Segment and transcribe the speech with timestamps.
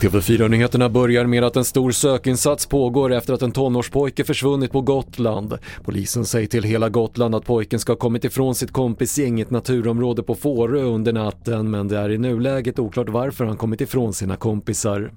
[0.00, 5.58] TV4-nyheterna börjar med att en stor sökinsats pågår efter att en tonårspojke försvunnit på Gotland.
[5.84, 9.50] Polisen säger till hela Gotland att pojken ska ha kommit ifrån sitt kompisgäng i ett
[9.50, 14.12] naturområde på Fårö under natten men det är i nuläget oklart varför han kommit ifrån
[14.12, 15.10] sina kompisar.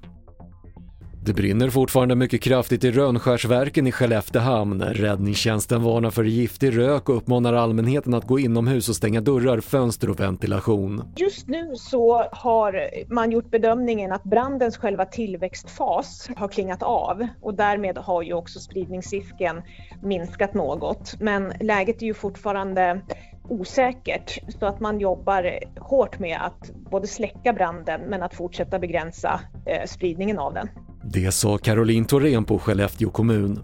[1.22, 4.82] Det brinner fortfarande mycket kraftigt i Rönnskärsverken i Skelleftehamn.
[4.82, 10.10] Räddningstjänsten varnar för giftig rök och uppmanar allmänheten att gå inomhus och stänga dörrar, fönster
[10.10, 11.12] och ventilation.
[11.16, 17.54] Just nu så har man gjort bedömningen att brandens själva tillväxtfas har klingat av och
[17.54, 19.62] därmed har ju också spridningsrisken
[20.02, 21.14] minskat något.
[21.20, 23.00] Men läget är ju fortfarande
[23.48, 29.40] osäkert så att man jobbar hårt med att både släcka branden men att fortsätta begränsa
[29.66, 30.68] eh, spridningen av den.
[31.02, 33.60] Det sa Caroline Thorén på Skellefteå kommun.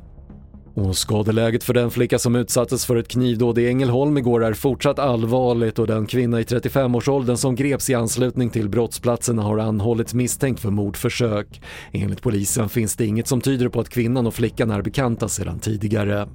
[0.75, 4.99] Och skadeläget för den flicka som utsattes för ett knivdåd i Ängelholm igår är fortsatt
[4.99, 10.61] allvarligt och den kvinna i 35-årsåldern som greps i anslutning till brottsplatsen har anhållits misstänkt
[10.61, 11.63] för mordförsök.
[11.93, 15.59] Enligt polisen finns det inget som tyder på att kvinnan och flickan är bekanta sedan
[15.59, 16.29] tidigare.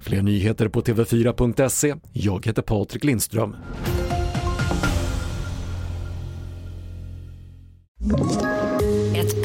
[0.00, 1.94] Fler nyheter på TV4.se.
[2.12, 3.56] Jag heter Patrik Lindström.